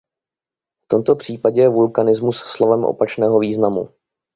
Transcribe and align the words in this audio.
V 0.83 0.87
tomto 0.87 1.15
případě 1.15 1.61
je 1.61 1.69
vulkanismus 1.69 2.37
slovem 2.37 2.83
opačného 2.85 3.39
významu. 3.39 3.89